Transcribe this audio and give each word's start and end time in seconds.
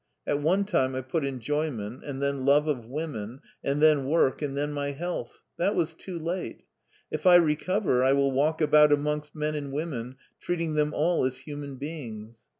At 0.25 0.41
one 0.41 0.65
time 0.65 0.95
I 0.95 1.01
put 1.01 1.23
enjoyment, 1.23 2.03
and 2.03 2.23
then 2.23 2.43
love 2.43 2.67
of 2.67 2.87
women, 2.87 3.39
and 3.63 3.83
then 3.83 4.07
work, 4.07 4.41
and 4.41 4.57
then 4.57 4.71
my 4.73 4.93
health. 4.93 5.41
That 5.57 5.75
was 5.75 5.93
too 5.93 6.17
late. 6.17 6.63
If 7.11 7.27
I 7.27 7.35
recover 7.35 8.03
I 8.03 8.13
will 8.13 8.31
walk 8.31 8.61
about 8.61 8.91
amongst 8.91 9.35
men 9.35 9.53
and 9.53 9.71
women 9.71 10.15
treating 10.39 10.73
them 10.73 10.91
all 10.95 11.23
as 11.25 11.37
human 11.37 11.75
beings. 11.75 12.47